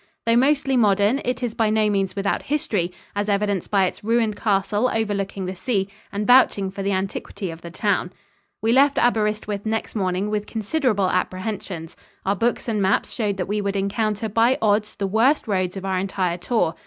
Though 0.25 0.35
mostly 0.35 0.75
modern, 0.75 1.21
it 1.23 1.43
is 1.43 1.53
by 1.53 1.69
no 1.69 1.87
means 1.87 2.15
without 2.15 2.41
history, 2.41 2.91
as 3.15 3.29
evidenced 3.29 3.69
by 3.69 3.85
its 3.85 4.03
ruined 4.03 4.35
castle 4.35 4.89
overlooking 4.91 5.45
the 5.45 5.55
sea 5.55 5.89
and 6.11 6.25
vouching 6.25 6.71
for 6.71 6.81
the 6.81 6.91
antiquity 6.91 7.51
of 7.51 7.61
the 7.61 7.69
town. 7.69 8.11
We 8.63 8.73
left 8.73 8.97
Aberyswith 8.97 9.63
next 9.63 9.93
morning 9.93 10.31
with 10.31 10.47
considerable 10.47 11.11
apprehensions. 11.11 11.95
Our 12.25 12.35
books 12.35 12.67
and 12.67 12.81
maps 12.81 13.13
showed 13.13 13.37
that 13.37 13.45
we 13.47 13.61
would 13.61 13.75
encounter 13.75 14.27
by 14.27 14.57
odds 14.59 14.95
the 14.95 15.05
worst 15.05 15.47
roads 15.47 15.77
of 15.77 15.85
our 15.85 15.99
entire 15.99 16.39
tour. 16.39 16.73